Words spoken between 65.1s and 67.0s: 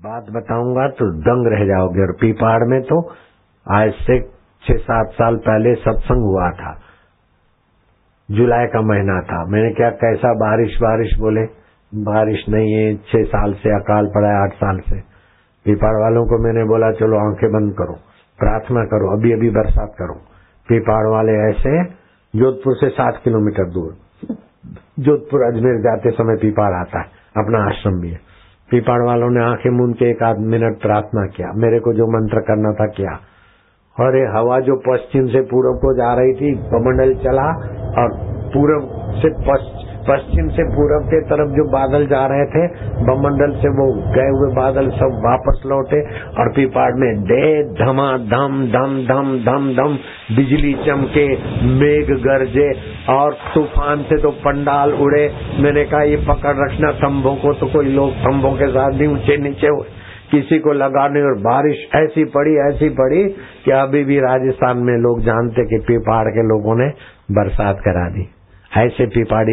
जानते कि पीपाड़ के लोगों ने